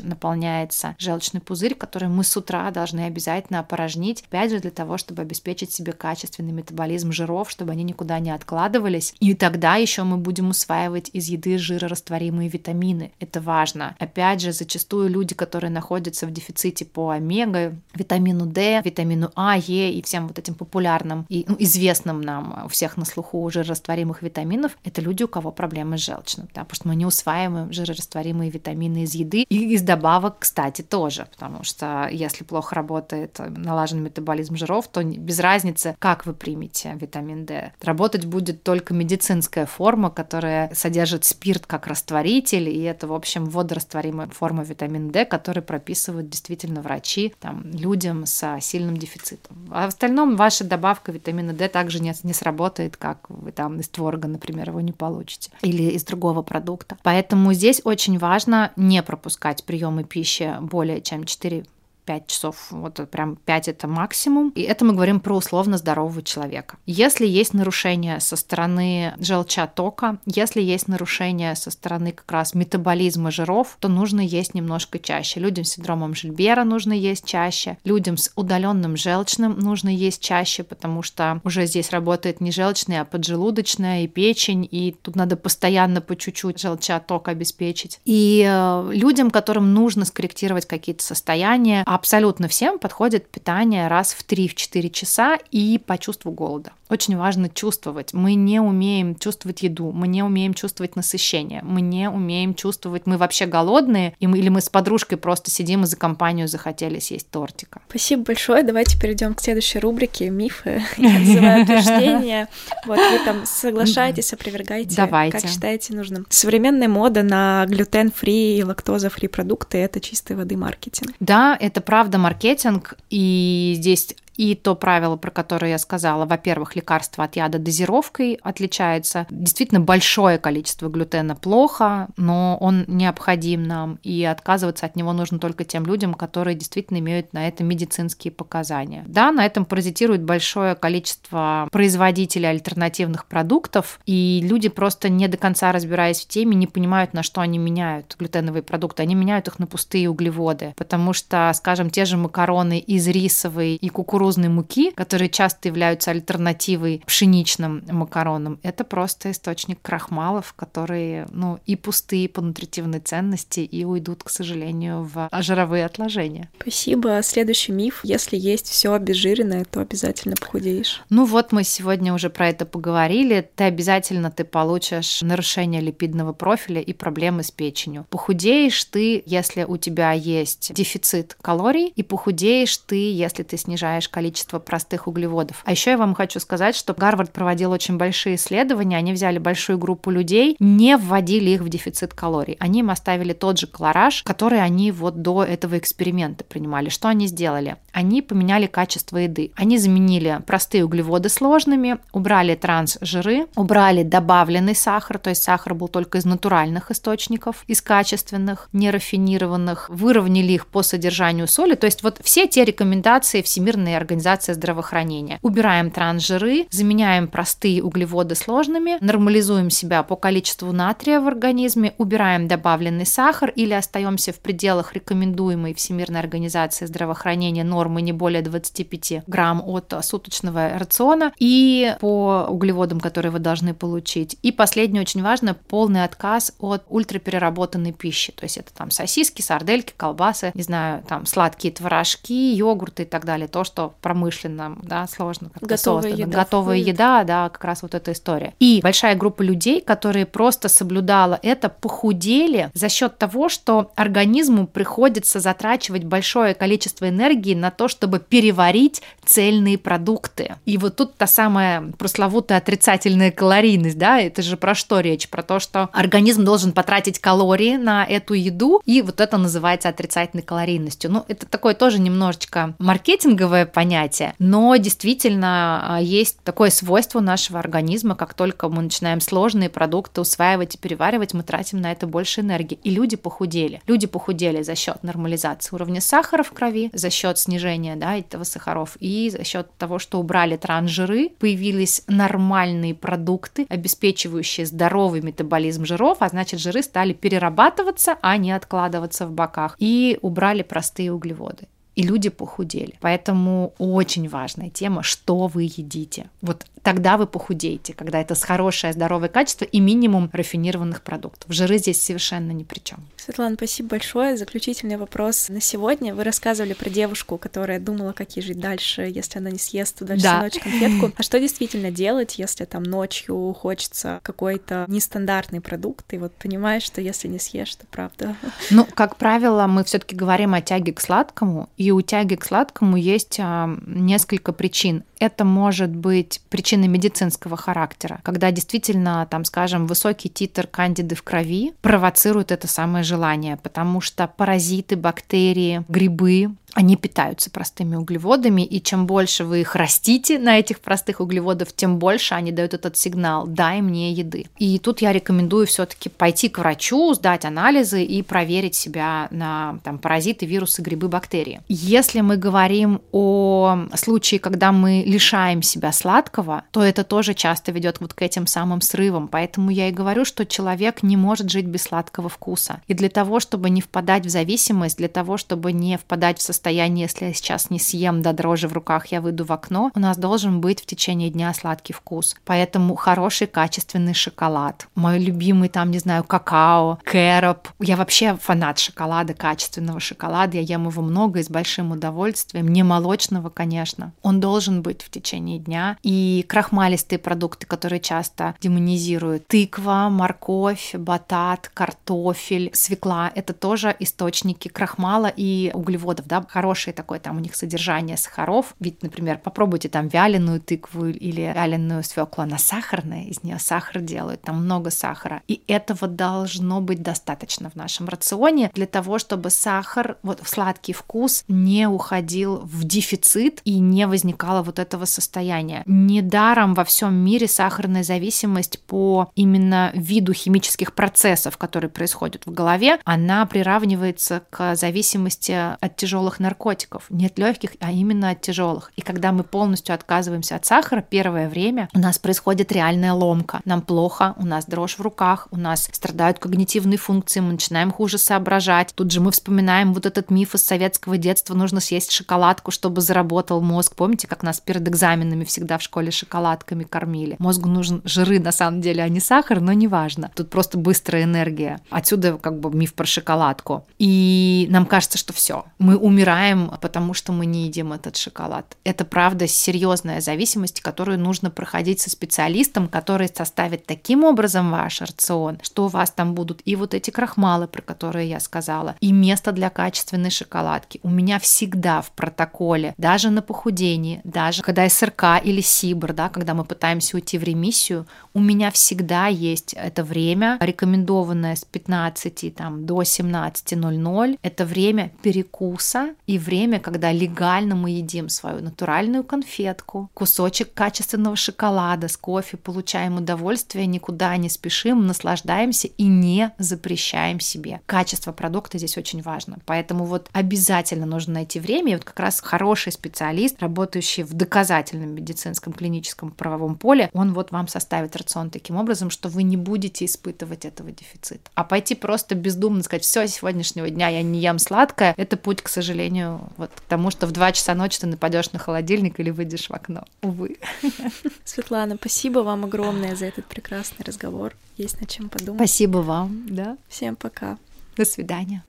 [0.00, 5.22] наполняется желчный пузырь, который мы с утра должны обязательно опорожнить, опять же, для того, чтобы
[5.22, 9.14] обеспечить себе качественный метаболизм жиров, чтобы они никуда не откладывались.
[9.20, 13.12] И тогда еще мы будем усваивать из еды жирорастворимые растворимые витамины.
[13.20, 13.94] Это важно.
[13.98, 19.92] Опять же, зачастую люди, которые находятся в дефиците по омега, витамину D, витамину А, Е
[19.92, 24.72] и всем вот этим популярным и ну, известным нам у всех на слуху жирорастворимых витаминов,
[24.84, 29.02] это люди, у кого проблемы с желчным, да, потому что мы не усваиваем жирорастворимые витамины
[29.02, 34.88] из еды и из добавок, кстати, тоже, потому что если плохо работает налажен метаболизм жиров,
[34.88, 37.72] то без разницы, как вы примете витамин D.
[37.82, 44.28] Работать будет только медицинская форма, которая содержит спирт как растворитель и это, в общем, водорастворимая
[44.28, 49.56] форма витамина D, который прописывают действительно врачи там, людям с сильным дефицитом.
[49.70, 53.88] А в остальном ваша добавка витамина D также не, не сработает, как вы там из
[53.88, 56.98] творога, например, его не получите, или из другого продукта.
[57.02, 61.64] Поэтому здесь очень важно не пропускать приемы пищи более чем 4
[62.06, 64.50] 5 часов, вот прям 5 это максимум.
[64.50, 66.78] И это мы говорим про условно здорового человека.
[66.86, 73.76] Если есть нарушение со стороны желчатока, если есть нарушение со стороны как раз метаболизма жиров,
[73.80, 75.40] то нужно есть немножко чаще.
[75.40, 81.02] Людям с синдромом Жильбера нужно есть чаще, людям с удаленным желчным нужно есть чаще, потому
[81.02, 86.14] что уже здесь работает не желчная, а поджелудочная и печень, и тут надо постоянно по
[86.16, 88.00] чуть-чуть желчаток обеспечить.
[88.04, 94.90] И э, людям, которым нужно скорректировать какие-то состояния, абсолютно всем подходит питание раз в 3-4
[94.90, 96.72] часа и по чувству голода.
[96.88, 98.12] Очень важно чувствовать.
[98.12, 103.16] Мы не умеем чувствовать еду, мы не умеем чувствовать насыщение, мы не умеем чувствовать, мы
[103.16, 107.28] вообще голодные, и мы, или мы с подружкой просто сидим и за компанию захотели съесть
[107.30, 107.80] тортика.
[107.88, 108.62] Спасибо большое.
[108.62, 110.82] Давайте перейдем к следующей рубрике «Мифы».
[110.96, 112.48] Я называю утверждения.
[112.84, 115.40] Вот вы там соглашаетесь, опровергаете, Давайте.
[115.40, 116.26] как считаете нужным.
[116.28, 121.14] Современная мода на глютен-фри и лактоза-фри продукты— это чистой воды маркетинг.
[121.18, 127.24] Да, это правда маркетинг, и здесь и то правило, про которое я сказала, во-первых, лекарство
[127.24, 129.26] от яда дозировкой отличается.
[129.30, 135.64] Действительно, большое количество глютена плохо, но он необходим нам, и отказываться от него нужно только
[135.64, 139.04] тем людям, которые действительно имеют на это медицинские показания.
[139.06, 145.72] Да, на этом паразитирует большое количество производителей альтернативных продуктов, и люди просто не до конца
[145.72, 149.02] разбираясь в теме, не понимают, на что они меняют глютеновые продукты.
[149.02, 153.88] Они меняют их на пустые углеводы, потому что, скажем, те же макароны из рисовой и
[153.88, 161.58] кукурузной кукурузной муки, которые часто являются альтернативой пшеничным макаронам, это просто источник крахмалов, которые, ну,
[161.64, 166.50] и пустые по нутритивной ценности, и уйдут, к сожалению, в жировые отложения.
[166.60, 167.20] Спасибо.
[167.22, 168.00] Следующий миф.
[168.02, 171.02] Если есть все обезжиренное, то обязательно похудеешь.
[171.08, 173.48] Ну вот мы сегодня уже про это поговорили.
[173.54, 178.06] Ты обязательно ты получишь нарушение липидного профиля и проблемы с печенью.
[178.10, 184.58] Похудеешь ты, если у тебя есть дефицит калорий, и похудеешь ты, если ты снижаешь количество
[184.58, 185.60] простых углеводов.
[185.66, 188.96] А еще я вам хочу сказать, что Гарвард проводил очень большие исследования.
[188.96, 192.56] Они взяли большую группу людей, не вводили их в дефицит калорий.
[192.58, 196.88] Они им оставили тот же колораж, который они вот до этого эксперимента принимали.
[196.88, 197.76] Что они сделали?
[197.92, 199.52] Они поменяли качество еды.
[199.54, 206.16] Они заменили простые углеводы сложными, убрали трансжиры, убрали добавленный сахар, то есть сахар был только
[206.16, 211.74] из натуральных источников, из качественных, нерафинированных, выровняли их по содержанию соли.
[211.74, 214.05] То есть вот все те рекомендации Всемирной организации
[214.54, 215.38] здравоохранения.
[215.42, 223.06] Убираем трансжиры, заменяем простые углеводы сложными, нормализуем себя по количеству натрия в организме, убираем добавленный
[223.06, 229.92] сахар или остаемся в пределах рекомендуемой Всемирной организации здравоохранения нормы не более 25 грамм от
[230.02, 234.38] суточного рациона и по углеводам, которые вы должны получить.
[234.42, 238.32] И последнее очень важно, полный отказ от ультрапереработанной пищи.
[238.32, 243.24] То есть это там сосиски, сардельки, колбасы, не знаю, там сладкие творожки, йогурты и так
[243.24, 243.48] далее.
[243.48, 246.28] То, что промышленно, да, сложно как-то Готовая создано.
[246.28, 246.94] еда Готовая входит.
[246.94, 248.54] еда, да, как раз вот эта история.
[248.60, 255.40] И большая группа людей, которые просто соблюдала это, похудели за счет того, что организму приходится
[255.40, 260.56] затрачивать большое количество энергии на то, чтобы переварить цельные продукты.
[260.64, 265.28] И вот тут та самая пресловутая отрицательная калорийность, да, это же про что речь?
[265.28, 270.42] Про то, что организм должен потратить калории на эту еду, и вот это называется отрицательной
[270.42, 271.10] калорийностью.
[271.10, 278.14] Ну, это такое тоже немножечко маркетинговое понятие, но действительно а, есть такое свойство нашего организма,
[278.14, 282.78] как только мы начинаем сложные продукты усваивать и переваривать, мы тратим на это больше энергии.
[282.84, 283.82] И люди похудели.
[283.86, 288.96] Люди похудели за счет нормализации уровня сахара в крови, за счет снижения да, этого сахаров
[288.98, 296.30] и за счет того, что убрали трансжиры, появились нормальные продукты, обеспечивающие здоровый метаболизм жиров, а
[296.30, 299.76] значит жиры стали перерабатываться, а не откладываться в боках.
[299.78, 302.94] И убрали простые углеводы и люди похудели.
[303.00, 306.28] Поэтому очень важная тема, что вы едите.
[306.42, 311.52] Вот тогда вы похудеете, когда это с хорошее, здоровое качество и минимум рафинированных продуктов.
[311.52, 313.00] Жиры здесь совершенно ни при чем.
[313.16, 314.36] Светлана, спасибо большое.
[314.36, 316.14] Заключительный вопрос на сегодня.
[316.14, 320.22] Вы рассказывали про девушку, которая думала, как ей жить дальше, если она не съест дальше
[320.22, 320.42] Да.
[320.42, 321.10] ночь конфетку.
[321.16, 327.00] А что действительно делать, если там ночью хочется какой-то нестандартный продукт, и вот понимаешь, что
[327.00, 328.36] если не съешь, то правда.
[328.70, 332.96] Ну, как правило, мы все-таки говорим о тяге к сладкому, и у тяги к сладкому
[332.96, 335.02] есть а, несколько причин.
[335.18, 336.42] Это может быть
[336.76, 343.02] причиной медицинского характера, когда действительно, там, скажем, высокий титр кандиды в крови провоцирует это самое
[343.02, 349.74] желание, потому что паразиты, бактерии, грибы, они питаются простыми углеводами, и чем больше вы их
[349.76, 354.44] растите на этих простых углеводов, тем больше они дают этот сигнал «дай мне еды».
[354.58, 359.78] И тут я рекомендую все таки пойти к врачу, сдать анализы и проверить себя на
[359.84, 361.62] там, паразиты, вирусы, грибы, бактерии.
[361.66, 368.00] Если мы говорим о случае, когда мы лишаем себя сладкого, то это тоже часто ведет
[368.00, 369.28] вот к этим самым срывам.
[369.28, 372.82] Поэтому я и говорю, что человек не может жить без сладкого вкуса.
[372.86, 376.65] И для того, чтобы не впадать в зависимость, для того, чтобы не впадать в состояние,
[376.70, 380.16] если я сейчас не съем до дрожи в руках, я выйду в окно, у нас
[380.16, 382.36] должен быть в течение дня сладкий вкус.
[382.44, 384.88] Поэтому хороший качественный шоколад.
[384.94, 387.68] Мой любимый там, не знаю, какао, кэроп.
[387.80, 390.56] Я вообще фанат шоколада, качественного шоколада.
[390.56, 392.68] Я ем его много и с большим удовольствием.
[392.68, 394.12] Не молочного, конечно.
[394.22, 395.96] Он должен быть в течение дня.
[396.02, 399.46] И крахмалистые продукты, которые часто демонизируют.
[399.46, 403.30] Тыква, морковь, батат, картофель, свекла.
[403.34, 408.74] Это тоже источники крахмала и углеводов, да, хорошее такое там у них содержание сахаров.
[408.80, 414.40] Ведь, например, попробуйте там вяленую тыкву или вяленую свеклу, она сахарная, из нее сахар делают,
[414.40, 415.42] там много сахара.
[415.48, 421.44] И этого должно быть достаточно в нашем рационе для того, чтобы сахар, вот сладкий вкус
[421.46, 425.82] не уходил в дефицит и не возникало вот этого состояния.
[425.84, 432.98] Недаром во всем мире сахарная зависимость по именно виду химических процессов, которые происходят в голове,
[433.04, 437.06] она приравнивается к зависимости от тяжелых наркотиков.
[437.10, 438.92] Не от легких, а именно от тяжелых.
[438.96, 443.60] И когда мы полностью отказываемся от сахара, первое время у нас происходит реальная ломка.
[443.64, 448.18] Нам плохо, у нас дрожь в руках, у нас страдают когнитивные функции, мы начинаем хуже
[448.18, 448.92] соображать.
[448.94, 453.60] Тут же мы вспоминаем вот этот миф из советского детства, нужно съесть шоколадку, чтобы заработал
[453.60, 453.94] мозг.
[453.94, 457.36] Помните, как нас перед экзаменами всегда в школе шоколадками кормили?
[457.38, 460.30] Мозгу нужен жиры, на самом деле, а не сахар, но неважно.
[460.34, 461.80] Тут просто быстрая энергия.
[461.90, 463.86] Отсюда как бы миф про шоколадку.
[463.98, 468.76] И нам кажется, что все, мы умираем умираем, потому что мы не едим этот шоколад.
[468.84, 475.58] Это правда серьезная зависимость, которую нужно проходить со специалистом, который составит таким образом ваш рацион,
[475.62, 479.52] что у вас там будут и вот эти крахмалы, про которые я сказала, и место
[479.52, 481.00] для качественной шоколадки.
[481.02, 486.54] У меня всегда в протоколе, даже на похудении, даже когда СРК или СИБР, да, когда
[486.54, 492.84] мы пытаемся уйти в ремиссию, у меня всегда есть это время, рекомендованное с 15 там,
[492.84, 494.38] до 17.00.
[494.42, 502.08] Это время перекуса и время, когда легально мы едим свою натуральную конфетку, кусочек качественного шоколада
[502.08, 507.80] с кофе, получаем удовольствие, никуда не спешим, наслаждаемся и не запрещаем себе.
[507.86, 509.58] Качество продукта здесь очень важно.
[509.66, 511.92] Поэтому вот обязательно нужно найти время.
[511.92, 517.52] И вот как раз хороший специалист, работающий в доказательном медицинском клиническом правовом поле, он вот
[517.52, 521.50] вам составит рацион таким образом, что вы не будете испытывать этого дефицита.
[521.54, 525.68] А пойти просто бездумно сказать, все, сегодняшнего дня я не ем сладкое, это путь, к
[525.68, 529.68] сожалению, вот к тому, что в 2 часа ночи ты нападешь на холодильник или выйдешь
[529.68, 530.04] в окно.
[530.22, 530.58] Увы.
[531.44, 534.54] Светлана, спасибо вам огромное за этот прекрасный разговор.
[534.76, 535.60] Есть над чем подумать.
[535.60, 536.76] Спасибо вам, да.
[536.88, 537.58] Всем пока.
[537.96, 538.62] До свидания.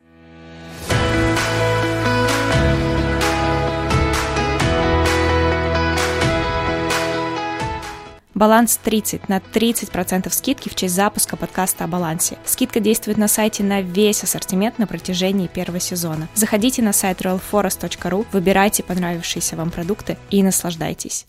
[8.38, 12.38] Баланс 30 на 30% скидки в честь запуска подкаста о балансе.
[12.46, 16.28] Скидка действует на сайте на весь ассортимент на протяжении первого сезона.
[16.36, 21.26] Заходите на сайт royalforest.ru, выбирайте понравившиеся вам продукты и наслаждайтесь.